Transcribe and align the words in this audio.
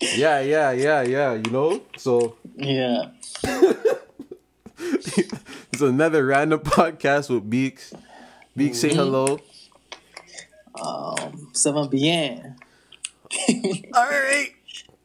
yeah, 0.00 0.40
yeah, 0.40 0.70
yeah, 0.72 1.02
yeah. 1.02 1.32
You 1.34 1.50
know, 1.50 1.82
so 1.96 2.36
Yeah. 2.56 3.10
it's 4.78 5.80
another 5.80 6.26
random 6.26 6.60
podcast 6.64 7.30
with 7.30 7.48
Bheekz. 7.48 7.92
Bheekz, 8.56 8.76
say 8.76 8.94
hello. 8.94 9.38
Um, 10.80 11.50
ça 11.52 11.72
va 11.72 11.88
bien. 11.88 12.56
All 13.94 14.04
right. 14.08 14.50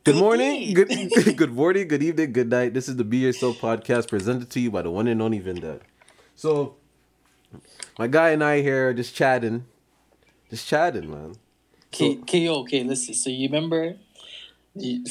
Good 0.04 0.18
morning, 0.18 0.74
good 0.74 0.90
good 1.38 1.54
morning, 1.54 1.88
good 1.88 2.04
evening, 2.04 2.34
good 2.34 2.50
night. 2.50 2.74
This 2.74 2.90
is 2.90 2.98
the 2.98 3.06
Be 3.06 3.18
Yourself 3.18 3.58
podcast 3.60 4.10
presented 4.10 4.50
to 4.52 4.60
you 4.60 4.70
by 4.70 4.82
the 4.82 4.92
one 4.92 5.08
and 5.08 5.22
only 5.22 5.40
Vinda. 5.40 5.80
So, 6.36 6.76
my 7.98 8.08
guy 8.08 8.32
and 8.32 8.44
I 8.44 8.62
here 8.62 8.90
are 8.90 8.94
just 8.94 9.16
chatting, 9.16 9.64
just 10.50 10.68
chatting, 10.68 11.10
man. 11.10 11.36
K- 11.92 12.18
KO, 12.18 12.62
okay, 12.68 12.84
listen. 12.84 13.14
So 13.14 13.30
you 13.30 13.48
remember 13.48 13.86
you- 13.86 13.98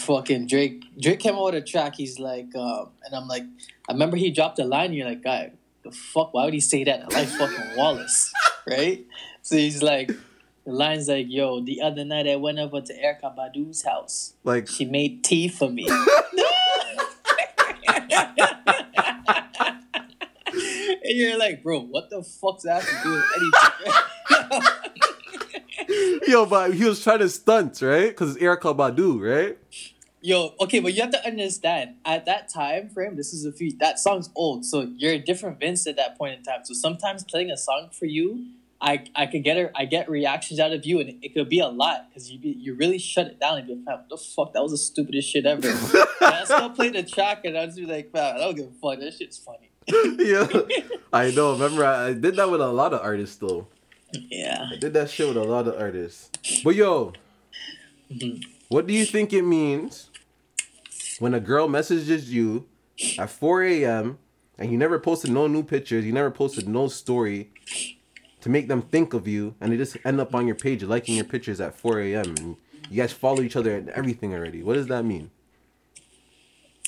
fucking 0.01 0.47
Drake 0.47 0.85
Drake 1.01 1.21
came 1.21 1.35
out 1.35 1.45
with 1.45 1.55
a 1.55 1.61
track, 1.61 1.95
he's 1.97 2.19
like, 2.19 2.55
um, 2.57 2.91
and 3.05 3.15
I'm 3.15 3.29
like, 3.29 3.45
I 3.89 3.93
remember 3.93 4.17
he 4.17 4.31
dropped 4.31 4.59
a 4.59 4.65
line, 4.65 4.93
you're 4.93 5.09
like, 5.09 5.23
guy, 5.23 5.53
the 5.83 5.91
fuck, 5.91 6.35
why 6.35 6.45
would 6.45 6.55
he 6.55 6.61
say 6.61 6.85
that? 6.85 7.13
I 7.13 7.21
like 7.21 7.29
fucking 7.29 7.77
Wallace, 7.77 8.33
right? 8.67 9.05
So 9.43 9.57
he's 9.57 9.83
like, 9.83 10.09
the 10.65 10.73
line's 10.73 11.09
like, 11.09 11.27
yo, 11.29 11.61
the 11.61 11.83
other 11.83 12.05
night 12.05 12.29
I 12.29 12.37
went 12.37 12.59
over 12.59 12.81
to 12.81 12.93
Erykah 12.93 13.35
Badu's 13.35 13.83
house. 13.83 14.35
Like, 14.45 14.69
She 14.69 14.85
made 14.85 15.25
tea 15.25 15.49
for 15.49 15.69
me. 15.69 15.89
and 20.53 21.19
you're 21.19 21.39
like, 21.39 21.63
bro, 21.63 21.81
what 21.81 22.11
the 22.11 22.23
fuck's 22.23 22.65
that 22.65 22.83
to 22.83 22.97
do 23.03 23.11
with 23.11 23.25
anything? 24.51 24.79
Yo, 26.27 26.47
but 26.47 26.75
he 26.75 26.85
was 26.85 27.03
trying 27.03 27.19
to 27.19 27.29
stunt, 27.29 27.83
right? 27.83 28.09
Because 28.09 28.37
it's 28.37 28.45
Erykah 28.45 28.77
Badu, 28.77 29.21
right? 29.21 29.59
Yo, 30.21 30.55
okay, 30.61 30.79
but 30.79 30.95
you 30.95 31.03
have 31.03 31.11
to 31.11 31.27
understand 31.27 31.97
at 32.05 32.27
that 32.27 32.49
time 32.49 32.89
frame, 32.89 33.17
this 33.17 33.33
is 33.33 33.45
a 33.45 33.51
few 33.51 33.73
that 33.79 33.99
song's 33.99 34.31
old, 34.37 34.65
so 34.65 34.89
you're 34.97 35.15
a 35.15 35.19
different 35.19 35.59
Vince 35.59 35.85
at 35.89 35.97
that 35.97 36.17
point 36.17 36.39
in 36.39 36.45
time. 36.45 36.61
So 36.65 36.75
sometimes 36.75 37.25
playing 37.25 37.51
a 37.51 37.57
song 37.57 37.89
for 37.91 38.07
you, 38.07 38.47
I 38.81 39.05
I 39.17 39.27
could 39.27 39.43
get 39.43 39.57
her, 39.57 39.73
I 39.75 39.85
get 39.85 40.09
reactions 40.09 40.61
out 40.61 40.73
of 40.73 40.87
you, 40.87 41.01
and 41.01 41.19
it 41.25 41.35
could 41.35 41.49
be 41.49 41.59
a 41.59 41.67
lot 41.67 42.09
because 42.09 42.31
you 42.31 42.39
be, 42.39 42.51
you 42.51 42.75
really 42.75 42.99
shut 42.99 43.27
it 43.27 43.41
down 43.41 43.59
and 43.59 43.67
be 43.67 43.75
like, 43.75 43.85
what 43.85 44.09
the 44.09 44.17
fuck, 44.17 44.53
that 44.53 44.63
was 44.63 44.71
the 44.71 44.79
stupidest 44.79 45.29
shit 45.29 45.45
ever. 45.45 45.69
and 45.71 46.07
I 46.21 46.45
still 46.45 46.71
play 46.71 46.91
the 46.91 47.03
track, 47.03 47.45
and 47.45 47.59
I 47.59 47.67
just 47.67 47.79
be 47.79 47.87
like, 47.87 48.15
man, 48.15 48.37
I 48.37 48.39
don't 48.39 48.55
give 48.55 48.67
a 48.67 48.71
fuck. 48.81 49.01
That 49.01 49.15
shit's 49.15 49.39
funny. 49.39 49.71
yeah, 49.89 50.47
I 51.13 51.33
know. 51.33 51.53
Remember, 51.55 51.85
I, 51.85 52.09
I 52.09 52.13
did 52.13 52.37
that 52.37 52.49
with 52.49 52.61
a 52.61 52.69
lot 52.69 52.95
of 52.95 53.01
artists, 53.01 53.37
though. 53.37 53.67
Yeah. 54.13 54.69
I 54.73 54.77
did 54.77 54.93
that 54.95 55.11
shit 55.11 55.29
with 55.29 55.37
a 55.37 55.45
lot 55.45 55.67
of 55.69 55.81
artists. 55.81 56.31
But 56.63 56.75
yo, 56.75 57.13
Mhm. 58.11 58.43
what 58.69 58.87
do 58.87 58.93
you 58.95 59.05
think 59.05 59.33
it 59.33 59.43
means 59.43 60.11
when 61.19 61.35
a 61.35 61.41
girl 61.41 61.69
messages 61.69 62.33
you 62.33 62.67
at 63.19 63.31
4 63.31 63.63
a.m. 63.65 64.19
and 64.59 64.71
you 64.71 64.77
never 64.79 64.99
posted 64.99 65.31
no 65.31 65.47
new 65.47 65.63
pictures, 65.63 66.05
you 66.05 66.13
never 66.13 66.31
posted 66.31 66.69
no 66.69 66.89
story 66.89 67.51
to 68.41 68.49
make 68.49 68.69
them 68.69 68.83
think 68.83 69.15
of 69.15 69.27
you, 69.29 69.55
and 69.61 69.73
they 69.73 69.77
just 69.77 69.97
end 70.05 70.21
up 70.21 70.35
on 70.35 70.47
your 70.47 70.57
page 70.57 70.83
liking 70.83 71.15
your 71.17 71.25
pictures 71.25 71.61
at 71.61 71.75
4 71.79 72.01
a.m. 72.01 72.35
and 72.39 72.57
you 72.91 72.97
guys 72.97 73.13
follow 73.13 73.41
each 73.41 73.57
other 73.57 73.77
and 73.77 73.89
everything 73.91 74.35
already? 74.35 74.63
What 74.63 74.75
does 74.75 74.89
that 74.89 75.05
mean? 75.05 75.31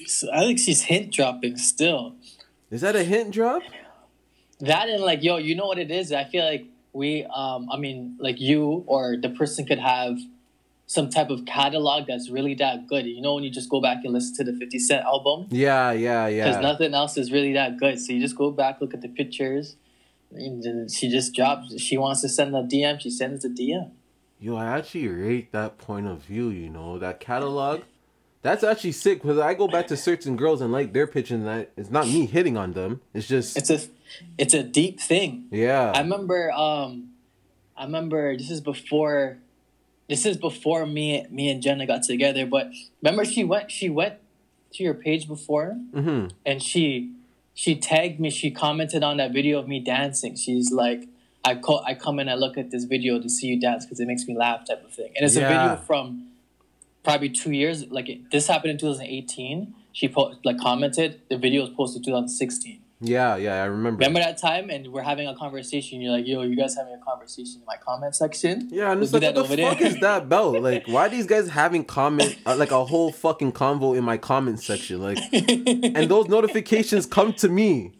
So 0.07 0.29
I 0.33 0.41
think 0.41 0.59
she's 0.59 0.83
hint 0.83 1.13
dropping 1.13 1.57
still. 1.57 2.17
Is 2.71 2.81
that 2.83 2.97
a 2.97 3.05
hint 3.05 3.31
drop? 3.31 3.63
That 4.61 4.89
and 4.89 5.03
like, 5.03 5.23
yo, 5.23 5.37
you 5.39 5.55
know 5.55 5.67
what 5.67 5.79
it 5.79 5.91
is? 5.91 6.13
I 6.13 6.25
feel 6.25 6.45
like 6.45 6.67
we, 6.95 7.25
um, 7.25 7.69
I 7.71 7.77
mean, 7.77 8.17
like 8.21 8.41
you 8.41 8.85
or 8.87 9.17
the 9.21 9.29
person 9.29 9.67
could 9.67 9.81
have 9.81 10.17
some 10.87 11.11
type 11.11 11.31
of 11.31 11.45
catalog 11.45 12.07
that's 12.07 12.31
really 12.31 12.55
that 12.55 12.87
good. 12.87 13.07
You 13.07 13.21
know, 13.21 13.35
when 13.35 13.45
you 13.45 13.51
just 13.51 13.69
go 13.69 13.81
back 13.81 14.05
and 14.05 14.13
listen 14.13 14.35
to 14.37 14.53
the 14.53 14.59
50 14.59 14.79
Cent 14.79 15.05
album, 15.05 15.49
Yeah, 15.51 15.93
yeah, 15.93 16.27
yeah 16.29 16.47
because 16.47 16.63
nothing 16.63 16.95
else 16.95 17.17
is 17.17 17.33
really 17.33 17.53
that 17.55 17.79
good. 17.79 17.99
So 17.99 18.13
you 18.13 18.21
just 18.21 18.37
go 18.37 18.51
back, 18.51 18.81
look 18.81 18.95
at 18.95 19.01
the 19.01 19.09
pictures, 19.09 19.77
and 20.31 20.91
she 20.91 21.11
just 21.11 21.35
drops. 21.35 21.81
She 21.81 21.99
wants 21.99 22.21
to 22.23 22.29
send 22.29 22.55
a 22.55 22.63
DM, 22.63 23.01
she 23.01 23.11
sends 23.11 23.45
a 23.45 23.49
DM. 23.49 23.91
Yo, 24.39 24.57
I 24.57 24.67
actually 24.67 25.09
rate 25.09 25.53
that 25.53 25.79
point 25.79 26.07
of 26.07 26.23
view, 26.23 26.51
you 26.51 26.69
know, 26.69 26.99
that 26.99 27.19
catalog. 27.19 27.83
That's 28.43 28.63
actually 28.63 28.93
sick 28.93 29.23
because 29.23 29.39
I 29.39 29.55
go 29.55 29.67
back 29.69 29.87
to 29.87 29.97
certain 29.97 30.37
girls 30.37 30.61
and 30.61 30.71
like 30.71 30.93
their 30.93 31.07
pictures, 31.07 31.41
and 31.41 31.49
I, 31.49 31.67
it's 31.79 31.91
not 31.91 32.07
me 32.07 32.27
hitting 32.27 32.59
on 32.59 32.75
them. 32.75 33.01
It's 33.15 33.27
just, 33.27 33.57
It's 33.57 33.71
a, 33.71 33.81
it's 34.39 34.55
a 34.55 34.63
deep 34.63 35.01
thing. 35.01 35.47
yeah. 35.51 35.93
I 35.95 36.01
remember 36.01 36.51
um 36.53 37.11
I 37.77 37.85
remember 37.85 38.37
this 38.37 38.51
is 38.51 38.61
before 38.61 39.39
this 40.09 40.27
is 40.27 40.37
before 40.37 40.87
me 40.87 41.27
me 41.31 41.51
and 41.51 41.63
Jenna 41.63 41.87
got 41.87 42.03
together, 42.05 42.47
but 42.47 42.69
remember 43.03 43.25
she 43.25 43.45
went 43.45 43.71
she 43.71 43.89
went 43.89 44.15
to 44.75 44.83
your 44.83 44.95
page 44.95 45.27
before 45.29 45.73
hmm 45.93 46.27
and 46.45 46.63
she 46.63 47.13
she 47.57 47.77
tagged 47.77 48.19
me, 48.19 48.31
she 48.31 48.51
commented 48.51 49.05
on 49.05 49.17
that 49.19 49.33
video 49.33 49.61
of 49.61 49.69
me 49.69 49.79
dancing. 49.79 50.35
She's 50.37 50.73
like 50.73 51.09
I 51.45 51.55
call 51.57 51.85
I 51.87 51.95
come 51.95 52.19
in 52.19 52.29
and 52.29 52.31
I 52.31 52.35
look 52.35 52.57
at 52.59 52.71
this 52.71 52.85
video 52.85 53.21
to 53.21 53.29
see 53.29 53.47
you 53.49 53.61
dance 53.61 53.85
because 53.85 54.01
it 54.01 54.07
makes 54.07 54.27
me 54.27 54.37
laugh 54.37 54.67
type 54.67 54.85
of 54.85 54.93
thing. 54.93 55.13
And 55.17 55.25
it's 55.25 55.37
a 55.37 55.41
video 55.41 55.77
from 55.77 56.29
probably 57.03 57.29
two 57.29 57.53
years 57.53 57.87
like 57.91 58.09
it, 58.09 58.31
this 58.31 58.47
happened 58.49 58.73
in 58.73 58.79
2018. 58.79 59.75
She 59.93 60.09
po- 60.09 60.35
like 60.45 60.59
commented 60.59 61.21
the 61.29 61.37
video 61.39 61.61
was 61.63 61.71
posted 61.71 62.03
2016. 62.05 62.81
Yeah, 63.01 63.37
yeah, 63.37 63.63
I 63.63 63.67
remember. 63.67 63.99
Remember 63.99 64.21
that 64.21 64.39
time, 64.39 64.71
and 64.71 64.89
we're 64.89 65.03
having 65.03 65.29
a 65.29 65.35
conversation. 65.37 66.01
You're 66.01 66.13
like, 66.13 66.27
"Yo, 66.27 66.43
you 66.43 66.57
guys 66.57 66.75
having 66.77 66.95
a 66.95 67.05
conversation 67.05 67.61
in 67.61 67.67
my 67.67 67.77
comment 67.77 68.15
section?" 68.15 68.69
Yeah, 68.71 68.93
and 68.93 69.03
it's 69.03 69.13
like, 69.13 69.23
what 69.23 69.35
the 69.35 69.45
fuck 69.45 69.79
there. 69.79 69.87
is 69.89 70.01
that 70.01 70.23
about? 70.23 70.55
Like, 70.63 70.87
why 70.87 71.07
are 71.07 71.09
these 71.09 71.27
guys 71.27 71.49
having 71.49 71.85
comment, 71.85 72.39
uh, 72.47 72.57
like 72.57 72.71
a 72.71 72.85
whole 72.85 73.13
fucking 73.13 73.53
convo 73.53 73.97
in 73.97 74.05
my 74.05 74.17
comment 74.17 74.61
section? 74.61 75.03
Like, 75.03 75.19
and 75.33 76.09
those 76.09 76.29
notifications 76.29 77.05
come 77.05 77.33
to 77.35 77.49
me. 77.49 77.93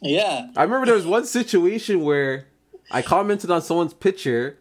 yeah, 0.00 0.48
I 0.56 0.62
remember 0.62 0.86
there 0.86 0.94
was 0.96 1.06
one 1.06 1.26
situation 1.26 2.02
where 2.02 2.46
I 2.90 3.02
commented 3.02 3.50
on 3.50 3.62
someone's 3.62 3.94
picture 3.94 4.58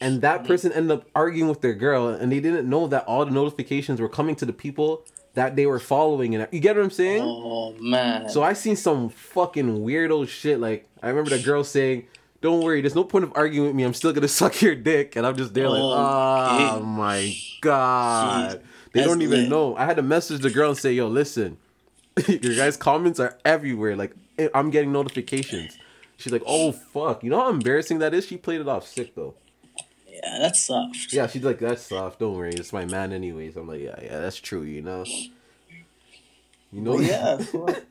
and 0.00 0.20
that 0.22 0.44
person 0.44 0.72
ended 0.72 0.98
up 0.98 1.08
arguing 1.14 1.48
with 1.48 1.60
their 1.60 1.74
girl 1.74 2.08
and 2.08 2.30
they 2.30 2.40
didn't 2.40 2.68
know 2.68 2.86
that 2.86 3.04
all 3.04 3.24
the 3.24 3.30
notifications 3.30 4.00
were 4.00 4.08
coming 4.08 4.36
to 4.36 4.46
the 4.46 4.52
people 4.52 5.04
that 5.36 5.54
they 5.54 5.66
were 5.66 5.78
following 5.78 6.34
and 6.34 6.48
you 6.50 6.60
get 6.60 6.76
what 6.76 6.82
I'm 6.84 6.90
saying? 6.90 7.22
oh 7.24 7.72
man. 7.80 8.28
So 8.28 8.42
I 8.42 8.52
seen 8.54 8.74
some 8.76 9.08
fucking 9.10 9.80
weirdo 9.84 10.26
shit 10.28 10.58
like 10.60 10.88
I 11.02 11.08
remember 11.08 11.30
the 11.30 11.38
girl 11.38 11.62
saying, 11.62 12.06
"Don't 12.40 12.62
worry, 12.62 12.80
there's 12.80 12.94
no 12.94 13.04
point 13.04 13.24
of 13.24 13.32
arguing 13.36 13.68
with 13.68 13.76
me. 13.76 13.84
I'm 13.84 13.94
still 13.94 14.12
to 14.12 14.28
suck 14.40 14.60
your 14.60 14.74
dick." 14.74 15.14
And 15.14 15.26
I'm 15.26 15.36
just 15.36 15.54
there 15.54 15.68
like, 15.68 15.82
"Oh 15.82 16.76
Okay. 16.76 16.84
my 16.84 17.36
god." 17.60 18.50
Jeez. 18.58 18.62
They 18.92 19.00
That's 19.00 19.08
don't 19.12 19.22
even 19.22 19.40
lit. 19.42 19.48
know. 19.50 19.76
I 19.76 19.84
had 19.84 19.96
to 19.96 20.02
message 20.02 20.40
the 20.40 20.50
girl 20.50 20.70
and 20.70 20.78
say, 20.78 20.92
"Yo, 20.92 21.06
listen. 21.06 21.58
your 22.28 22.56
guys' 22.56 22.76
comments 22.78 23.20
are 23.20 23.36
everywhere. 23.44 23.94
Like 23.94 24.14
eh, 24.38 24.48
I'm 24.54 24.70
getting 24.70 24.90
notifications." 24.92 25.76
She's 26.16 26.32
like, 26.32 26.42
"Oh 26.46 26.72
fuck." 26.72 27.22
You 27.22 27.28
know 27.30 27.40
how 27.40 27.50
embarrassing 27.50 27.98
that 27.98 28.14
is? 28.14 28.26
She 28.26 28.38
played 28.38 28.62
it 28.62 28.68
off 28.68 28.86
sick 28.88 29.14
though. 29.14 29.34
Yeah, 30.22 30.38
that's 30.40 30.64
soft. 30.66 31.12
Yeah, 31.12 31.26
she's 31.26 31.44
like, 31.44 31.58
"That's 31.58 31.82
soft. 31.82 32.18
Don't 32.20 32.34
worry. 32.36 32.54
It's 32.54 32.72
my 32.72 32.84
man 32.86 33.12
anyways." 33.12 33.56
I'm 33.56 33.68
like, 33.68 33.80
"Yeah, 33.82 33.98
yeah, 34.02 34.20
that's 34.20 34.36
true, 34.40 34.62
you 34.62 34.82
know." 34.82 35.04
You 36.72 36.80
know? 36.82 36.92
Well, 36.92 37.02
yeah, 37.02 37.38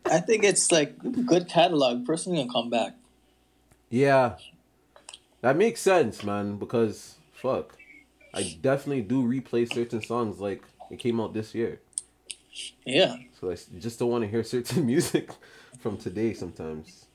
I 0.05 0.19
think 0.19 0.43
it's 0.43 0.71
like 0.71 0.97
good 1.25 1.47
catalog. 1.49 2.05
Person 2.05 2.35
can 2.35 2.49
come 2.49 2.69
back. 2.69 2.95
Yeah. 3.89 4.35
That 5.41 5.55
makes 5.57 5.79
sense, 5.81 6.23
man, 6.23 6.57
because 6.57 7.15
fuck. 7.33 7.77
I 8.33 8.43
definitely 8.61 9.01
do 9.03 9.23
replay 9.23 9.71
certain 9.71 10.01
songs 10.01 10.39
like 10.39 10.63
it 10.91 10.99
came 10.99 11.21
out 11.21 11.33
this 11.33 11.55
year. 11.55 11.79
Yeah, 12.85 13.15
So 13.39 13.51
I 13.51 13.55
just 13.79 13.99
don't 13.99 14.09
want 14.09 14.23
to 14.23 14.29
hear 14.29 14.43
certain 14.55 14.85
music 14.85 15.29
from 15.79 15.97
today 15.97 16.33
sometimes. 16.33 17.05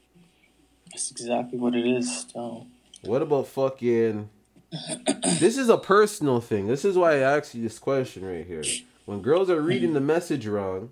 that's 0.91 1.10
exactly 1.10 1.59
what 1.59 1.75
it 1.75 1.87
is. 1.87 2.27
So, 2.32 2.66
What 3.03 3.22
about 3.22 3.48
fucking 3.48 4.28
This 4.71 5.59
is 5.59 5.69
a 5.69 5.79
personal 5.79 6.41
thing. 6.41 6.67
This 6.67 6.85
is 6.85 6.97
why 6.97 7.15
I 7.15 7.19
asked 7.19 7.55
you 7.55 7.63
this 7.63 7.78
question 7.78 8.25
right 8.25 8.47
here. 8.47 8.63
When 9.05 9.21
girls 9.22 9.51
are 9.51 9.61
reading 9.61 9.95
the 9.95 10.01
message 10.01 10.47
wrong 10.47 10.91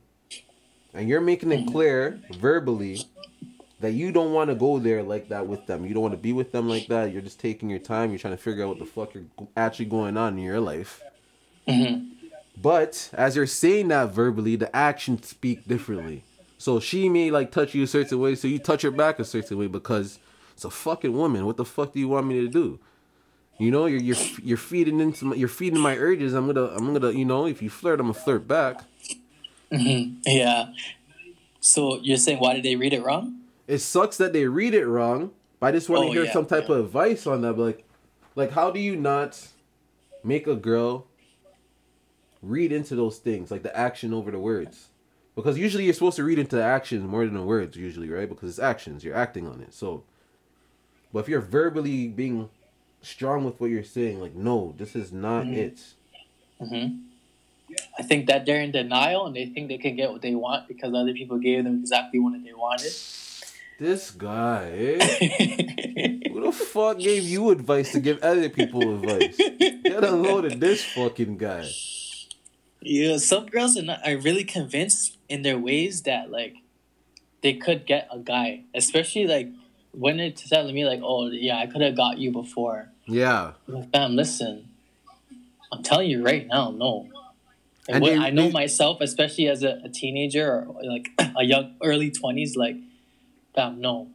and 0.93 1.09
you're 1.09 1.21
making 1.21 1.53
it 1.53 1.67
clear 1.67 2.21
verbally 2.39 3.01
that 3.81 3.93
you 3.93 4.11
don't 4.11 4.33
want 4.33 4.51
to 4.51 4.57
go 4.57 4.79
there 4.81 5.03
like 5.05 5.29
that 5.29 5.47
with 5.47 5.67
them. 5.67 5.87
You 5.87 5.95
don't 5.95 6.03
want 6.03 6.15
to 6.15 6.19
be 6.19 6.33
with 6.33 6.51
them 6.51 6.69
like 6.69 6.89
that. 6.89 7.13
You're 7.13 7.23
just 7.23 7.39
taking 7.39 7.71
your 7.71 7.79
time. 7.79 8.11
You're 8.11 8.19
trying 8.19 8.37
to 8.37 8.43
figure 8.43 8.65
out 8.65 8.71
what 8.71 8.79
the 8.81 8.87
fuck 8.87 9.15
you're 9.15 9.25
actually 9.57 9.85
going 9.85 10.17
on 10.17 10.37
in 10.37 10.45
your 10.45 10.61
life. 10.61 11.01
Mhm. 11.69 12.11
But 12.61 13.11
as 13.13 13.37
you're 13.37 13.47
saying 13.47 13.89
that 13.89 14.13
verbally, 14.13 14.57
the 14.57 14.75
actions 14.75 15.29
speak 15.29 15.69
differently. 15.69 16.25
So 16.57 16.81
she 16.81 17.09
may 17.09 17.31
like 17.31 17.53
touch 17.53 17.73
you 17.75 17.85
a 17.85 17.87
certain 17.87 18.19
way, 18.19 18.35
so 18.35 18.49
you 18.49 18.59
touch 18.59 18.83
her 18.83 18.91
back 18.91 19.21
a 19.21 19.25
certain 19.25 19.59
way 19.59 19.69
because 19.69 20.19
it's 20.55 20.65
a 20.65 20.71
fucking 20.71 21.13
woman. 21.13 21.47
What 21.47 21.57
the 21.57 21.65
fuck 21.65 21.93
do 21.93 22.01
you 22.01 22.09
want 22.09 22.27
me 22.27 22.41
to 22.41 22.49
do? 22.49 22.81
You 23.59 23.71
know, 23.73 23.87
you're 23.87 24.01
you're 24.01 24.17
you're 24.43 24.57
feeding 24.57 25.01
into 25.01 25.25
my, 25.27 25.35
you're 25.35 25.49
feeding 25.49 25.81
my 25.81 25.97
urges. 25.97 26.33
I'm 26.33 26.47
gonna 26.47 26.67
I'm 26.77 26.93
gonna 26.95 27.11
you 27.13 27.25
know 27.25 27.47
if 27.47 27.61
you 27.61 27.71
flirt, 27.71 27.99
I'm 28.01 28.07
gonna 28.07 28.15
flirt 28.15 28.47
back. 28.47 28.83
Mhm. 29.73 30.19
yeah. 30.27 30.73
So 31.61 32.01
you're 32.01 32.17
saying 32.19 32.39
why 32.39 32.55
did 32.55 32.63
they 32.63 32.77
read 32.77 32.93
it 32.93 33.03
wrong? 33.03 33.41
It 33.67 33.79
sucks 33.79 34.17
that 34.19 34.33
they 34.33 34.47
read 34.47 34.75
it 34.75 34.87
wrong. 34.87 35.33
But 35.61 35.67
I 35.67 35.73
just 35.73 35.89
want 35.89 36.05
to 36.05 36.09
Oh, 36.09 36.13
hear 36.13 36.25
yeah, 36.25 36.33
some 36.33 36.47
type 36.47 36.69
yeah. 36.69 36.77
of 36.77 36.85
advice 36.87 37.27
on 37.27 37.41
that. 37.43 37.59
Like, 37.59 37.85
like 38.37 38.53
how 38.53 38.71
do 38.71 38.79
you 38.79 38.95
not 38.95 39.49
make 40.23 40.47
a 40.47 40.55
girl 40.55 41.07
read 42.41 42.71
into 42.71 42.95
those 42.95 43.19
things, 43.19 43.51
like 43.51 43.65
the 43.65 43.77
action 43.77 44.15
over 44.15 44.31
the 44.31 44.39
words. 44.39 44.89
Because 45.35 45.59
usually 45.59 45.85
you're 45.85 45.95
supposed 45.95 46.17
to 46.17 46.25
read 46.25 46.39
into 46.39 46.57
the 46.57 46.63
actions 46.63 47.05
more 47.05 47.25
than 47.25 47.35
the 47.35 47.43
words, 47.43 47.77
usually, 47.77 48.09
right? 48.09 48.29
Because 48.29 48.51
it's 48.51 48.59
actions, 48.59 49.05
you're 49.05 49.15
acting 49.17 49.47
on 49.47 49.61
it. 49.61 49.73
So, 49.75 50.05
but 51.13 51.21
if 51.21 51.29
you're 51.29 51.41
verbally 51.41 52.09
being 52.09 52.49
strong 53.03 53.45
with 53.45 53.61
what 53.61 53.71
you're 53.71 53.83
saying, 53.85 54.21
like, 54.21 54.35
no, 54.35 54.75
this 54.77 54.95
is 54.97 55.12
not 55.12 55.47
Mhm. 55.47 55.56
it. 55.56 55.81
hmm 56.61 56.87
I 57.99 58.03
think 58.03 58.27
that 58.29 58.47
they're 58.47 58.61
in 58.62 58.71
denial 58.73 59.27
and 59.27 59.37
they 59.37 59.45
think 59.47 59.69
they 59.69 59.77
can 59.79 59.95
get 59.95 60.11
what 60.11 60.23
they 60.23 60.35
want 60.35 60.67
because 60.69 60.95
other 60.95 61.12
people 61.12 61.39
gave 61.39 61.65
them 61.65 61.79
exactly 61.81 62.19
what 62.19 62.33
they 62.43 62.55
wanted. 62.55 62.93
This 63.79 64.11
guy, 64.11 64.71
eh? 64.73 64.99
Who 66.33 66.41
the 66.41 66.53
fuck 66.53 66.99
gave 66.99 67.25
you 67.25 67.50
advice 67.50 67.93
to 67.93 68.00
give 68.00 68.19
other 68.23 68.49
people 68.49 68.95
advice? 68.95 69.37
Get 69.39 70.03
a 70.03 70.11
load 70.11 70.45
of 70.47 70.61
this 70.61 70.83
fucking 70.85 71.37
guy. 71.39 71.69
yeah, 72.81 73.19
some 73.19 73.47
girls 73.47 73.77
are 73.77 73.83
not, 73.83 74.00
are 74.06 74.17
really 74.17 74.45
convinced 74.45 75.19
in 75.29 75.43
their 75.43 75.59
ways 75.59 76.03
that 76.03 76.31
like 76.31 76.55
they 77.43 77.55
could 77.55 77.87
get 77.87 78.09
a 78.11 78.19
guy, 78.19 78.65
especially 78.75 79.27
like 79.27 79.49
when 79.93 80.17
they're 80.19 80.31
telling 80.31 80.75
me 80.75 80.85
like, 80.85 81.00
"Oh 81.02 81.29
yeah, 81.29 81.58
I 81.58 81.67
could 81.67 81.81
have 81.81 81.96
got 81.96 82.19
you 82.19 82.31
before." 82.32 82.88
Yeah. 83.06 83.52
Like, 83.67 83.90
Fam, 83.90 84.17
listen, 84.17 84.69
I'm 85.73 85.82
telling 85.82 86.11
you 86.11 86.25
right 86.25 86.46
now, 86.46 86.70
no. 86.70 87.08
And 87.88 88.05
And 88.05 88.23
I 88.23 88.31
know 88.31 88.50
myself, 88.50 89.00
especially 89.00 89.49
as 89.49 89.62
a, 89.62 89.81
a 89.82 89.88
teenager 89.88 90.46
or 90.46 90.82
like 90.85 91.08
a 91.37 91.44
young 91.44 91.75
early 91.82 92.11
twenties, 92.11 92.56
like, 92.56 92.76
fam, 93.55 93.81
no. 93.81 94.08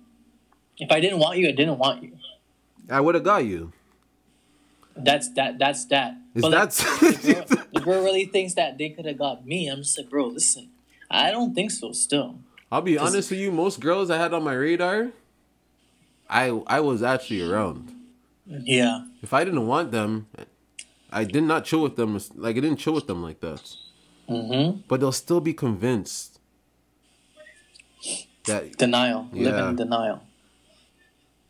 If 0.77 0.91
I 0.91 0.99
didn't 0.99 1.19
want 1.19 1.39
you, 1.39 1.47
I 1.47 1.51
didn't 1.51 1.77
want 1.79 2.03
you. 2.03 2.17
I 2.89 2.99
would 2.99 3.15
have 3.15 3.23
got 3.23 3.45
you. 3.45 3.71
That's 4.95 5.29
that. 5.33 5.57
That's 5.57 5.85
that. 5.85 6.15
Is 6.35 6.41
But, 6.41 6.51
like, 6.51 6.69
that 6.71 6.99
the, 6.99 7.33
girl, 7.33 7.65
the 7.73 7.79
girl 7.79 8.03
really 8.03 8.25
thinks 8.25 8.53
that 8.55 8.77
they 8.77 8.89
could 8.89 9.05
have 9.05 9.17
got 9.17 9.45
me. 9.45 9.67
I'm 9.67 9.79
just 9.79 9.97
like, 9.97 10.09
bro, 10.09 10.27
listen, 10.27 10.69
I 11.09 11.31
don't 11.31 11.53
think 11.55 11.71
so. 11.71 11.91
Still, 11.93 12.39
I'll 12.71 12.81
be 12.81 12.97
honest 12.97 13.31
with 13.31 13.39
you, 13.39 13.51
most 13.51 13.79
girls 13.79 14.09
I 14.11 14.17
had 14.17 14.33
on 14.33 14.43
my 14.43 14.53
radar, 14.53 15.11
I 16.41 16.45
I 16.77 16.79
was 16.79 17.01
actually 17.03 17.41
around. 17.49 17.93
yeah, 18.47 19.05
If 19.21 19.31
I 19.33 19.43
didn't 19.45 19.67
want 19.67 19.91
them, 19.91 20.27
I 21.11 21.23
did 21.23 21.43
not 21.43 21.63
chill 21.65 21.81
with 21.81 21.95
them 21.95 22.19
like 22.35 22.57
I 22.57 22.59
didn't 22.59 22.77
chill 22.83 22.93
with 22.99 23.07
them 23.07 23.21
like 23.23 23.39
that. 23.41 23.61
mm-hmm. 24.27 24.81
But 24.87 24.99
they'll 24.99 25.11
still 25.25 25.39
be 25.41 25.53
convinced 25.53 26.39
that 28.45 28.77
denial, 28.77 29.29
live 29.31 29.55
Yeah. 29.55 29.69
in 29.69 29.75
denial. 29.75 30.23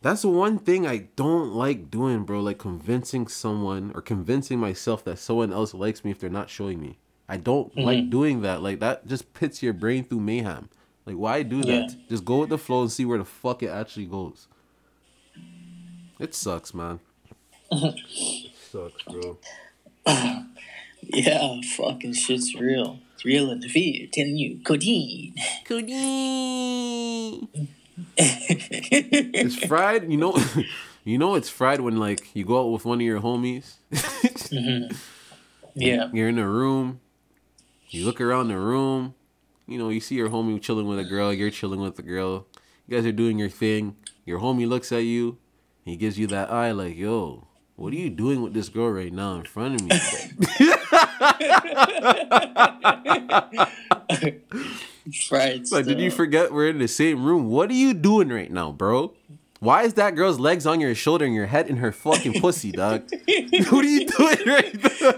That's 0.02 0.22
the 0.24 0.30
one 0.30 0.60
thing 0.60 0.86
I 0.86 1.08
don't 1.16 1.54
like 1.54 1.90
doing, 1.90 2.24
bro. 2.26 2.42
Like 2.42 2.58
convincing 2.60 3.28
someone 3.28 3.92
or 3.96 4.02
convincing 4.02 4.60
myself 4.60 5.04
that 5.06 5.18
someone 5.18 5.54
else 5.54 5.74
likes 5.74 6.04
me 6.04 6.12
if 6.12 6.20
they're 6.20 6.30
not 6.30 6.50
showing 6.50 6.82
me. 6.82 6.98
I 7.30 7.38
don't 7.38 7.76
like 7.78 8.00
Mhm. 8.06 8.10
doing 8.10 8.42
that. 8.42 8.62
Like 8.62 8.80
that 8.82 9.08
just 9.08 9.34
pits 9.34 9.64
your 9.64 9.74
brain 9.74 10.04
through 10.04 10.20
mayhem. 10.20 10.70
Like 11.06 11.16
why 11.16 11.42
do 11.44 11.62
that? 11.64 11.90
Yeah. 11.92 11.96
Just 12.10 12.26
go 12.26 12.40
with 12.42 12.50
the 12.50 12.58
flow 12.58 12.82
and 12.82 12.92
see 12.92 13.06
where 13.06 13.18
the 13.18 13.26
fuck 13.26 13.64
it 13.64 13.70
actually 13.70 14.06
goes. 14.06 14.48
It 16.24 16.34
sucks, 16.34 16.74
man. 16.74 17.02
it 17.70 18.52
sucks, 18.72 19.04
bro. 19.04 19.38
Yeah, 21.06 21.60
fucking 21.76 22.14
shit's 22.14 22.56
real. 22.56 23.00
It's 23.14 23.26
real 23.26 23.52
in 23.52 23.60
the 23.60 23.68
fear. 23.68 24.08
Telling 24.10 24.38
you, 24.38 24.62
codeine. 24.64 25.36
Codeine. 25.66 27.50
It's 28.18 29.66
fried. 29.66 30.10
You 30.10 30.16
know, 30.18 30.38
you 31.04 31.18
know 31.18 31.36
it's 31.36 31.50
fried 31.50 31.82
when 31.82 31.98
like 31.98 32.34
you 32.34 32.46
go 32.46 32.62
out 32.62 32.72
with 32.72 32.86
one 32.86 33.00
of 33.00 33.06
your 33.06 33.20
homies. 33.20 33.74
Mhm. 33.92 34.96
Yeah. 35.76 36.10
You're 36.14 36.30
in 36.30 36.40
a 36.40 36.48
room. 36.48 37.02
You 37.90 38.06
look 38.06 38.22
around 38.22 38.48
the 38.48 38.58
room. 38.58 39.14
You 39.68 39.78
know, 39.78 39.90
you 39.90 40.00
see 40.00 40.16
your 40.16 40.30
homie 40.30 40.62
chilling 40.62 40.88
with 40.88 41.00
a 41.00 41.04
girl. 41.04 41.34
You're 41.34 41.52
chilling 41.52 41.82
with 41.82 42.00
a 42.00 42.02
girl. 42.02 42.48
You 42.88 42.96
guys 42.96 43.06
are 43.06 43.12
doing 43.12 43.38
your 43.38 43.50
thing. 43.50 43.98
Your 44.26 44.40
homie 44.40 44.68
looks 44.70 44.94
at 44.94 45.04
you. 45.04 45.38
He 45.86 45.96
gives 45.98 46.18
you 46.18 46.28
that 46.28 46.50
eye, 46.52 46.72
like, 46.72 46.98
"Yo, 46.98 47.48
what 47.76 47.94
are 47.94 47.98
you 47.98 48.10
doing 48.10 48.42
with 48.42 48.54
this 48.54 48.70
girl 48.70 48.90
right 48.90 49.12
now 49.12 49.36
in 49.36 49.44
front 49.44 49.82
of 49.82 49.88
me?" 49.88 49.90
right. 55.32 55.72
like, 55.72 55.86
did 55.86 56.00
you 56.00 56.12
forget 56.12 56.54
we're 56.54 56.70
in 56.70 56.80
the 56.80 56.88
same 56.88 57.26
room? 57.26 57.50
What 57.50 57.70
are 57.70 57.74
you 57.74 57.94
doing 57.94 58.30
right 58.30 58.52
now, 58.52 58.72
bro? 58.72 59.14
Why 59.60 59.84
is 59.84 59.94
that 59.94 60.16
girl's 60.16 60.40
legs 60.40 60.66
on 60.66 60.82
your 60.82 60.94
shoulder 60.94 61.24
and 61.24 61.34
your 61.34 61.46
head 61.46 61.70
in 61.70 61.78
her 61.78 61.94
fucking 61.94 62.42
pussy, 62.42 62.72
dog? 62.72 63.04
what 63.70 63.86
are 63.86 63.88
you 63.88 64.06
doing 64.08 64.38
right 64.46 64.84
now? 64.84 65.14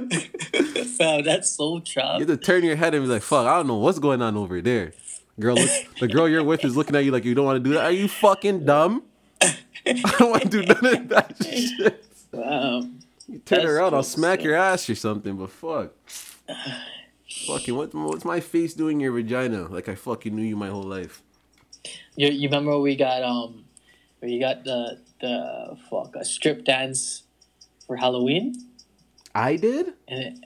Fam, 0.83 1.23
that's 1.23 1.49
so 1.51 1.77
You 1.77 1.81
have 1.95 2.27
to 2.27 2.37
turn 2.37 2.63
your 2.63 2.75
head 2.75 2.93
and 2.93 3.03
be 3.03 3.09
like, 3.09 3.23
"Fuck, 3.23 3.47
I 3.47 3.57
don't 3.57 3.67
know 3.67 3.77
what's 3.77 3.99
going 3.99 4.21
on 4.21 4.37
over 4.37 4.61
there." 4.61 4.93
Girl, 5.39 5.55
look, 5.55 5.69
the 5.99 6.07
girl 6.07 6.29
you're 6.29 6.43
with 6.43 6.63
is 6.63 6.77
looking 6.77 6.95
at 6.95 7.03
you 7.03 7.11
like 7.11 7.25
you 7.25 7.35
don't 7.35 7.45
want 7.45 7.61
to 7.61 7.69
do 7.69 7.73
that. 7.75 7.85
Are 7.85 7.91
you 7.91 8.07
fucking 8.07 8.65
dumb? 8.65 9.03
I 9.87 10.15
don't 10.19 10.31
want 10.31 10.43
to 10.43 10.49
do 10.49 10.61
none 10.63 10.85
of 10.85 11.09
that 11.09 11.35
shit. 11.43 12.05
Fam. 12.31 12.99
You 13.27 13.39
turn 13.39 13.59
That's 13.59 13.65
around, 13.71 13.93
I'll 13.93 14.03
smack 14.03 14.43
your 14.43 14.55
ass 14.55 14.89
or 14.89 14.95
something. 14.95 15.35
But 15.37 15.49
fuck, 15.49 15.91
fucking 17.47 17.75
what? 17.75 17.93
What's 17.93 18.25
my 18.25 18.39
face 18.39 18.73
doing 18.73 18.97
in 18.97 19.01
your 19.01 19.11
vagina? 19.13 19.67
Like 19.67 19.89
I 19.89 19.95
fucking 19.95 20.35
knew 20.35 20.43
you 20.43 20.55
my 20.55 20.69
whole 20.69 20.83
life. 20.83 21.21
You, 22.15 22.29
you 22.29 22.47
remember 22.49 22.79
we 22.79 22.95
got 22.95 23.23
um, 23.23 23.65
we 24.21 24.39
got 24.39 24.63
the 24.63 24.99
the 25.21 25.77
fuck 25.89 26.15
a 26.15 26.23
strip 26.25 26.65
dance 26.65 27.23
for 27.87 27.95
Halloween, 27.95 28.55
I 29.33 29.55
did. 29.55 29.93
and 30.07 30.19
it, 30.23 30.39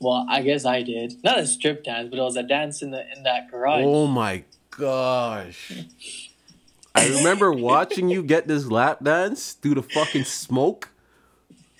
well, 0.00 0.26
I 0.28 0.42
guess 0.42 0.64
I 0.64 0.82
did 0.82 1.22
not 1.22 1.38
a 1.38 1.46
strip 1.46 1.84
dance, 1.84 2.08
but 2.10 2.18
it 2.18 2.22
was 2.22 2.36
a 2.36 2.42
dance 2.42 2.82
in 2.82 2.90
the 2.90 3.04
in 3.16 3.22
that 3.22 3.50
garage. 3.50 3.84
Oh 3.86 4.06
my 4.06 4.44
gosh. 4.70 5.72
I 6.94 7.08
remember 7.08 7.52
watching 7.52 8.08
you 8.08 8.22
get 8.22 8.46
this 8.46 8.66
lap 8.66 9.02
dance 9.02 9.52
through 9.54 9.74
the 9.76 9.82
fucking 9.82 10.24
smoke. 10.24 10.90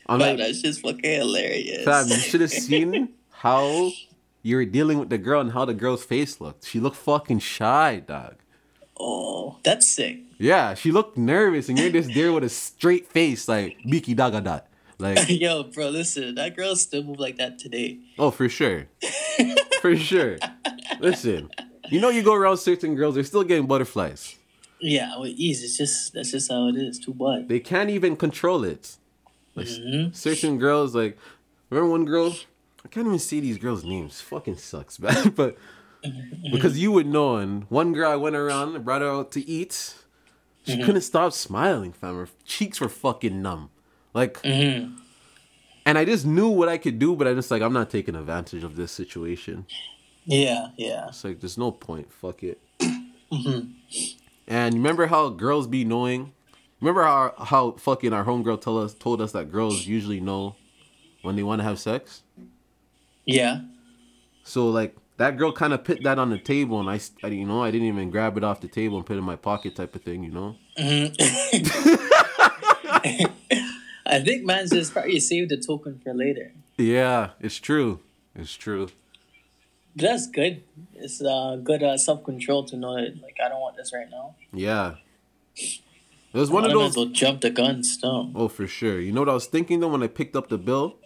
I'm 0.06 0.18
Fam, 0.20 0.30
like, 0.30 0.38
that's 0.38 0.62
just 0.62 0.80
fucking 0.80 1.02
hilarious. 1.04 1.84
Fam, 1.84 2.08
you 2.08 2.16
should 2.16 2.40
have 2.40 2.50
seen 2.50 3.10
how 3.30 3.90
you 4.42 4.56
were 4.56 4.64
dealing 4.64 4.98
with 4.98 5.10
the 5.10 5.18
girl 5.18 5.40
and 5.40 5.52
how 5.52 5.64
the 5.64 5.74
girl's 5.74 6.04
face 6.04 6.40
looked. 6.40 6.66
She 6.66 6.80
looked 6.80 6.96
fucking 6.96 7.38
shy, 7.40 8.02
dog. 8.06 8.36
oh, 8.98 9.58
that's 9.62 9.86
sick. 9.88 10.18
Yeah, 10.38 10.74
she 10.74 10.90
looked 10.90 11.16
nervous, 11.16 11.68
and 11.68 11.78
you're 11.78 11.90
just 11.90 12.12
there 12.14 12.32
with 12.32 12.42
a 12.42 12.48
straight 12.48 13.06
face, 13.06 13.46
like 13.46 13.76
Biki 13.86 14.16
Daga 14.16 14.42
Dot. 14.42 14.66
Like, 14.98 15.18
Yo, 15.28 15.64
bro, 15.64 15.88
listen, 15.90 16.34
that 16.34 16.56
girl 16.56 16.74
still 16.74 17.04
move 17.04 17.20
like 17.20 17.36
that 17.36 17.58
today. 17.58 17.98
oh, 18.18 18.30
for 18.32 18.48
sure. 18.48 18.86
For 19.80 19.96
sure. 19.96 20.38
Listen, 21.00 21.48
you 21.90 22.00
know, 22.00 22.08
you 22.10 22.22
go 22.22 22.34
around 22.34 22.58
certain 22.58 22.94
girls, 22.94 23.16
they're 23.16 23.24
still 23.24 23.42
getting 23.42 23.66
butterflies. 23.66 24.36
Yeah, 24.82 25.18
with 25.18 25.30
ease. 25.36 25.62
It's 25.62 25.76
just 25.78 26.12
that's 26.12 26.32
just 26.32 26.50
how 26.50 26.68
it 26.68 26.76
is. 26.76 26.98
Too 26.98 27.14
bad. 27.14 27.48
They 27.48 27.60
can't 27.60 27.88
even 27.90 28.16
control 28.16 28.64
it. 28.64 28.96
Like, 29.54 29.66
Mhm. 29.68 30.14
certain 30.14 30.58
girls, 30.58 30.94
like, 30.94 31.16
remember 31.70 31.90
one 31.90 32.04
girl? 32.04 32.34
I 32.84 32.88
can't 32.88 33.06
even 33.06 33.18
see 33.18 33.38
these 33.40 33.58
girls' 33.58 33.84
names. 33.84 34.20
Fucking 34.20 34.56
sucks, 34.56 34.98
man. 35.04 35.30
but 35.30 35.56
because 36.50 36.78
you 36.78 36.90
would 36.92 37.06
know, 37.06 37.36
and 37.36 37.64
one 37.70 37.92
girl 37.92 38.10
I 38.10 38.16
went 38.16 38.34
around 38.34 38.74
and 38.74 38.84
brought 38.84 39.02
her 39.02 39.08
out 39.08 39.30
to 39.32 39.48
eat. 39.48 39.94
She 40.64 40.76
Mhm. 40.76 40.84
couldn't 40.84 41.02
stop 41.02 41.32
smiling, 41.32 41.92
fam. 41.92 42.16
Her 42.16 42.28
cheeks 42.44 42.80
were 42.80 42.88
fucking 42.88 43.40
numb. 43.42 43.70
Like, 44.14 44.38
hmm 44.44 44.96
and 45.84 45.98
I 45.98 46.04
just 46.04 46.24
knew 46.24 46.48
what 46.48 46.68
I 46.68 46.78
could 46.78 47.00
do, 47.00 47.16
but 47.16 47.26
I 47.26 47.34
just 47.34 47.50
like, 47.50 47.60
I'm 47.60 47.72
not 47.72 47.90
taking 47.90 48.14
advantage 48.14 48.62
of 48.62 48.76
this 48.76 48.92
situation. 48.92 49.66
Yeah, 50.24 50.68
yeah. 50.76 51.08
It's 51.08 51.24
like, 51.24 51.40
there's 51.40 51.58
no 51.58 51.72
point. 51.72 52.12
Fuck 52.12 52.44
it. 52.44 52.60
hmm 53.30 53.60
And 54.52 54.74
remember 54.74 55.06
how 55.06 55.30
girls 55.30 55.66
be 55.66 55.82
knowing? 55.82 56.34
Remember 56.82 57.04
how 57.04 57.32
how 57.38 57.70
fucking 57.72 58.12
our 58.12 58.22
homegirl 58.22 58.60
tell 58.60 58.76
us 58.76 58.92
told 58.92 59.22
us 59.22 59.32
that 59.32 59.50
girls 59.50 59.86
usually 59.86 60.20
know 60.20 60.56
when 61.22 61.36
they 61.36 61.42
want 61.42 61.60
to 61.60 61.64
have 61.64 61.78
sex? 61.78 62.22
Yeah. 63.24 63.62
So 64.44 64.68
like 64.68 64.94
that 65.16 65.38
girl 65.38 65.52
kind 65.52 65.72
of 65.72 65.84
put 65.84 66.02
that 66.02 66.18
on 66.18 66.28
the 66.28 66.36
table, 66.36 66.80
and 66.80 66.90
I 66.90 67.00
you 67.28 67.46
know, 67.46 67.62
I 67.62 67.70
didn't 67.70 67.88
even 67.88 68.10
grab 68.10 68.36
it 68.36 68.44
off 68.44 68.60
the 68.60 68.68
table 68.68 68.98
and 68.98 69.06
put 69.06 69.14
it 69.14 69.20
in 69.20 69.24
my 69.24 69.36
pocket, 69.36 69.74
type 69.74 69.94
of 69.94 70.02
thing, 70.02 70.22
you 70.22 70.32
know. 70.32 70.56
Mhm. 70.78 71.16
I 74.04 74.20
think 74.20 74.44
man's 74.44 74.70
just 74.70 74.92
probably 74.92 75.20
saved 75.20 75.48
the 75.48 75.56
token 75.56 75.98
for 76.04 76.12
later. 76.12 76.52
Yeah, 76.76 77.30
it's 77.40 77.56
true. 77.56 78.00
It's 78.34 78.52
true. 78.52 78.88
That's 79.94 80.26
good. 80.26 80.62
It's 80.94 81.20
uh, 81.22 81.56
good 81.62 81.82
uh, 81.82 81.98
self 81.98 82.24
control 82.24 82.64
to 82.64 82.76
know 82.76 82.94
that 82.96 83.20
like 83.22 83.36
I 83.44 83.48
don't 83.48 83.60
want 83.60 83.76
this 83.76 83.92
right 83.92 84.08
now. 84.10 84.34
Yeah. 84.52 84.94
It 85.56 86.38
was 86.38 86.50
one 86.50 86.64
of 86.64 86.70
those. 86.70 86.90
as 86.92 86.96
well 86.96 87.06
jump 87.06 87.42
the 87.42 87.50
gun 87.50 87.84
still. 87.84 88.30
Oh, 88.34 88.48
for 88.48 88.66
sure. 88.66 88.98
You 89.00 89.12
know 89.12 89.20
what 89.20 89.28
I 89.28 89.34
was 89.34 89.46
thinking 89.46 89.80
though 89.80 89.88
when 89.88 90.02
I 90.02 90.06
picked 90.06 90.34
up 90.34 90.48
the 90.48 90.58
bill? 90.58 90.96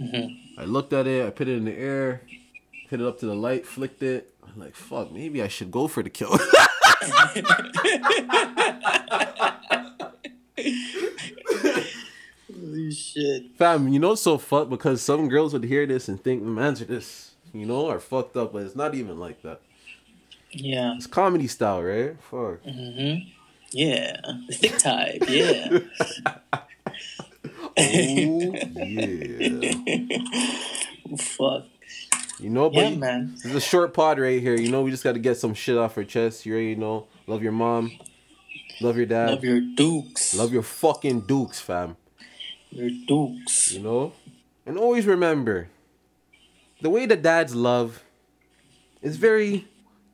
Mhm. 0.00 0.36
I 0.58 0.64
looked 0.64 0.92
at 0.92 1.06
it, 1.06 1.24
I 1.26 1.30
put 1.30 1.46
it 1.46 1.56
in 1.56 1.66
the 1.66 1.76
air, 1.78 2.22
hit 2.88 3.00
it 3.00 3.06
up 3.06 3.18
to 3.20 3.26
the 3.26 3.34
light, 3.34 3.64
flicked 3.66 4.02
it. 4.02 4.34
I'm 4.44 4.58
like, 4.58 4.74
fuck, 4.74 5.12
maybe 5.12 5.42
I 5.42 5.48
should 5.48 5.70
go 5.70 5.86
for 5.86 6.02
the 6.02 6.10
kill. 6.10 6.36
Holy 12.52 12.92
shit. 12.92 13.56
Fam, 13.56 13.88
you 13.88 13.98
know 13.98 14.12
it's 14.12 14.22
so 14.22 14.38
fucked 14.38 14.70
because 14.70 15.02
some 15.02 15.28
girls 15.28 15.52
would 15.52 15.64
hear 15.64 15.86
this 15.86 16.08
and 16.08 16.22
think, 16.22 16.42
are 16.42 16.72
this, 16.72 17.29
you 17.52 17.66
know, 17.66 17.88
are 17.88 18.00
fucked 18.00 18.36
up, 18.36 18.52
but 18.52 18.62
it's 18.62 18.76
not 18.76 18.94
even 18.94 19.18
like 19.18 19.42
that. 19.42 19.60
Yeah. 20.50 20.94
It's 20.96 21.06
comedy 21.06 21.46
style, 21.46 21.82
right? 21.82 22.16
Fuck. 22.20 22.62
Mm-hmm. 22.64 23.28
Yeah. 23.72 24.20
The 24.48 24.54
thick 24.54 24.78
type. 24.78 25.22
Yeah. 25.28 25.78
Oh 27.78 27.82
yeah. 28.84 29.72
Fuck. 31.18 31.64
You 32.38 32.50
know, 32.50 32.70
but 32.70 32.78
Yeah, 32.92 32.96
man. 32.96 33.32
this 33.34 33.44
is 33.46 33.54
a 33.54 33.60
short 33.60 33.94
pod 33.94 34.18
right 34.18 34.40
here. 34.40 34.54
You 34.56 34.70
know, 34.70 34.82
we 34.82 34.90
just 34.90 35.04
got 35.04 35.12
to 35.12 35.18
get 35.18 35.36
some 35.36 35.54
shit 35.54 35.76
off 35.76 35.96
our 35.96 36.04
chest. 36.04 36.44
You 36.46 36.54
already 36.54 36.74
know. 36.74 37.06
Love 37.26 37.42
your 37.42 37.52
mom. 37.52 37.92
Love 38.80 38.96
your 38.96 39.06
dad. 39.06 39.30
Love 39.30 39.44
your 39.44 39.60
dukes. 39.60 40.34
Love 40.34 40.52
your 40.52 40.62
fucking 40.62 41.22
dukes, 41.22 41.60
fam. 41.60 41.96
your 42.70 42.90
dukes. 43.06 43.72
You 43.72 43.80
know? 43.82 44.12
And 44.66 44.78
always 44.78 45.06
remember 45.06 45.68
the 46.80 46.90
way 46.90 47.06
that 47.06 47.22
dads 47.22 47.54
love 47.54 48.02
is 49.02 49.16
very 49.16 49.66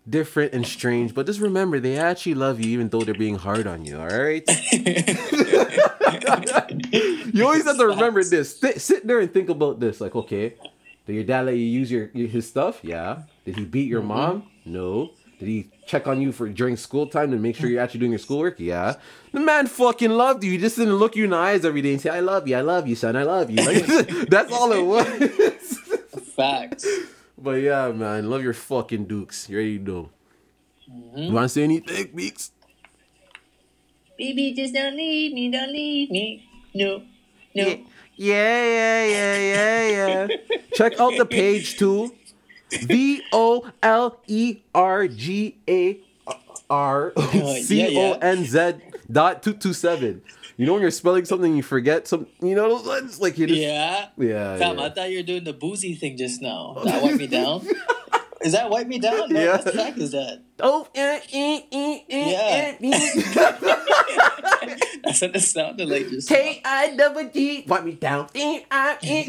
different 0.08 0.52
and 0.52 0.66
strange, 0.66 1.14
but 1.14 1.26
just 1.26 1.40
remember 1.40 1.80
they 1.80 1.98
actually 1.98 2.34
love 2.34 2.60
you 2.60 2.70
even 2.70 2.88
though 2.88 3.00
they're 3.00 3.14
being 3.14 3.36
hard 3.36 3.66
on 3.66 3.84
you, 3.84 3.96
alright? 3.96 4.48
you 7.34 7.44
always 7.44 7.64
have 7.64 7.78
to 7.78 7.86
remember 7.86 8.22
this. 8.22 8.58
Th- 8.58 8.78
sit 8.78 9.06
there 9.06 9.20
and 9.20 9.32
think 9.32 9.48
about 9.48 9.80
this. 9.80 10.00
Like, 10.00 10.14
okay, 10.14 10.54
did 11.06 11.14
your 11.14 11.24
dad 11.24 11.46
let 11.46 11.56
you 11.56 11.64
use 11.64 11.90
your, 11.90 12.06
his 12.08 12.48
stuff? 12.48 12.80
Yeah. 12.82 13.22
Did 13.44 13.56
he 13.56 13.64
beat 13.64 13.88
your 13.88 14.00
mm-hmm. 14.00 14.08
mom? 14.08 14.50
No. 14.64 15.10
Did 15.38 15.48
he 15.48 15.70
check 15.86 16.06
on 16.06 16.20
you 16.20 16.32
for 16.32 16.48
during 16.48 16.76
school 16.76 17.06
time 17.06 17.30
to 17.30 17.36
make 17.36 17.56
sure 17.56 17.68
you're 17.68 17.82
actually 17.82 18.00
doing 18.00 18.12
your 18.12 18.18
schoolwork? 18.18 18.58
Yeah. 18.58 18.94
The 19.32 19.40
man 19.40 19.66
fucking 19.66 20.10
loved 20.10 20.42
you. 20.42 20.50
He 20.50 20.58
just 20.58 20.76
didn't 20.76 20.94
look 20.94 21.14
you 21.14 21.24
in 21.24 21.30
the 21.30 21.36
eyes 21.36 21.64
every 21.64 21.82
day 21.82 21.92
and 21.92 22.00
say, 22.00 22.08
"I 22.08 22.20
love 22.20 22.48
you, 22.48 22.56
I 22.56 22.62
love 22.62 22.88
you, 22.88 22.96
son, 22.96 23.16
I 23.16 23.24
love 23.24 23.50
you." 23.50 23.62
Like, 23.62 23.84
that's 24.30 24.50
all 24.50 24.72
it 24.72 24.82
was. 24.82 25.78
Facts. 26.36 26.86
but 27.38 27.62
yeah, 27.62 27.90
man, 27.92 28.30
love 28.30 28.42
your 28.42 28.52
fucking 28.52 29.06
dukes. 29.06 29.48
You 29.48 29.56
already 29.56 29.78
know. 29.78 30.10
Mm-hmm. 30.90 31.18
You 31.18 31.32
want 31.32 31.44
to 31.44 31.48
say 31.48 31.64
anything, 31.64 32.08
Bheekz? 32.08 32.50
Baby, 34.18 34.54
just 34.54 34.72
don't 34.72 34.96
leave 34.96 35.32
me, 35.32 35.50
don't 35.50 35.72
leave 35.72 36.10
me. 36.10 36.48
No. 36.74 37.02
No. 37.54 37.64
Yeah, 37.64 38.64
yeah, 38.64 39.06
yeah, 39.06 39.36
yeah, 39.36 40.26
yeah. 40.26 40.36
Check 40.74 41.00
out 41.00 41.16
the 41.16 41.26
page 41.26 41.76
too. 41.76 42.14
V 42.70 43.22
O 43.32 43.70
L 43.82 44.20
E 44.26 44.58
R 44.74 45.08
G 45.08 45.58
A 45.68 46.00
R 46.68 47.12
oh, 47.16 47.56
C 47.60 47.98
O 47.98 48.12
N 48.14 48.44
Z 48.44 48.74
dot 49.10 49.42
two 49.42 49.52
two 49.52 49.72
seven. 49.72 50.22
You 50.56 50.64
know 50.66 50.72
when 50.72 50.82
you're 50.82 50.90
spelling 50.90 51.24
something, 51.26 51.54
you 51.56 51.62
forget 51.62 52.08
some. 52.08 52.26
You 52.40 52.54
know 52.54 52.80
ones 52.80 53.20
like 53.20 53.36
you 53.38 53.46
just 53.46 53.60
Yeah. 53.60 54.08
yeah. 54.16 54.56
Fam, 54.56 54.78
yeah. 54.78 54.84
I 54.84 54.90
thought 54.90 55.10
you 55.10 55.18
were 55.18 55.22
doing 55.22 55.44
the 55.44 55.52
Boosie 55.52 55.98
thing 55.98 56.16
just 56.16 56.40
now. 56.40 56.76
That 56.84 57.02
wipe 57.02 57.16
me 57.16 57.26
down? 57.26 57.66
Is 58.42 58.52
that 58.52 58.70
wipe 58.70 58.86
me 58.86 58.98
down? 58.98 59.32
No, 59.32 59.40
Yeah. 59.40 59.56
what 59.62 59.72
track 59.74 59.96
is 59.98 60.12
that? 60.12 60.42
Oh, 60.60 60.86
eh, 60.94 61.20
eh, 61.32 61.60
eh, 61.72 61.98
eh, 62.08 62.30
Yeah. 62.30 62.74
eh, 62.80 62.90
eh. 62.92 64.76
That's 65.04 65.20
what 65.20 65.36
it 65.36 65.40
sounded 65.40 65.88
like 65.88 66.08
just 66.08 66.28
K 66.28 66.60
I 66.64 66.94
double 66.96 67.28
G. 67.28 67.64
Wipe 67.66 67.84
me 67.84 67.92
down. 67.92 68.28
Eh, 68.34 68.60
ah, 68.70 68.96
eh. 69.02 69.24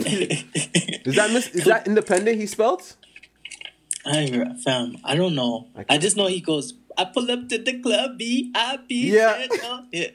Is 1.06 1.16
that 1.16 1.32
mis- 1.32 1.50
is 1.50 1.66
that 1.66 1.88
independent? 1.88 2.40
He 2.40 2.48
spelled. 2.48 2.96
I 4.06 4.28
fam, 4.64 4.98
I 5.04 5.16
don't 5.16 5.36
know. 5.36 5.68
I 5.76 5.86
I, 5.90 5.98
just 5.98 6.16
know 6.16 6.28
he 6.28 6.40
goes. 6.40 6.74
I 6.98 7.06
pull 7.06 7.30
up 7.32 7.48
to 7.50 7.58
the 7.60 7.80
club, 7.80 8.18
B 8.18 8.52
I 8.56 8.78
B. 8.88 9.14
Yeah. 9.14 9.46
yeah. 9.92 10.08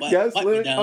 Wipe, 0.00 0.12
Yes, 0.12 0.34
wipe 0.34 0.46
me 0.46 0.52
look, 0.52 0.64
down. 0.64 0.78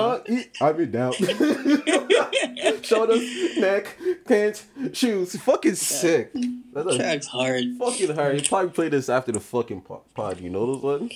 uh, 0.60 0.72
down. 0.72 1.12
Shoulders, 2.82 3.56
neck, 3.58 3.96
pants, 4.24 4.66
shoes. 4.92 5.36
Fucking 5.36 5.74
sick. 5.74 6.32
That's 6.72 6.94
a 6.94 6.96
Track's 6.98 7.26
hard. 7.26 7.64
fucking 7.78 8.14
hard. 8.14 8.40
He 8.40 8.48
probably 8.48 8.70
played 8.70 8.92
this 8.92 9.08
after 9.08 9.32
the 9.32 9.40
fucking 9.40 9.82
pod. 10.14 10.40
You 10.40 10.50
know 10.50 10.66
those 10.66 10.82
ones? 10.82 11.12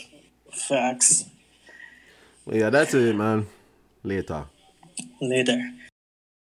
Facts. 0.52 1.24
But 2.46 2.56
yeah, 2.56 2.70
that's 2.70 2.92
it, 2.94 3.14
man. 3.16 3.46
Later. 4.02 4.44
Later. 5.20 5.60